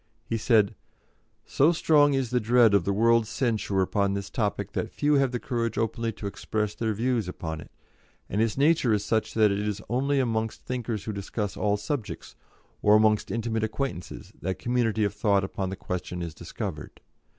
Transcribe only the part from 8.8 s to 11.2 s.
is such that it is only amongst thinkers who